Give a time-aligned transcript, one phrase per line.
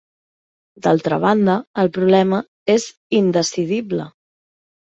[0.85, 2.41] D'altra banda, el problema
[2.79, 2.89] és
[3.21, 4.11] indecidible.